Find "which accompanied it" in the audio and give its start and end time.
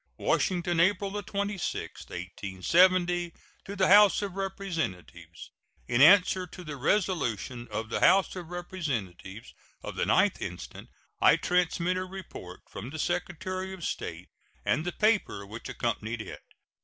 15.45-16.41